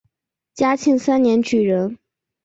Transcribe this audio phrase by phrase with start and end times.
[0.55, 1.99] 嘉庆三年举人。